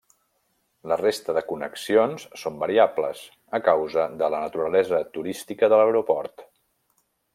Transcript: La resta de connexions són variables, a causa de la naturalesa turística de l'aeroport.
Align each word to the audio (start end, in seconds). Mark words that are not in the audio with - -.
La 0.91 0.95
resta 1.01 1.33
de 1.37 1.43
connexions 1.49 2.25
són 2.43 2.57
variables, 2.63 3.21
a 3.59 3.59
causa 3.69 4.07
de 4.23 4.31
la 4.37 4.41
naturalesa 4.47 5.03
turística 5.19 5.71
de 5.75 5.81
l'aeroport. 5.83 6.49